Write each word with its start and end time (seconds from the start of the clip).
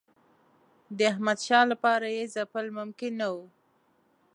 د 0.97 0.99
احمدشاه 1.11 1.65
لپاره 1.71 2.05
یې 2.15 2.23
ځپل 2.33 2.65
ممکن 2.77 3.11
نه 3.21 3.27
وو. 3.33 3.45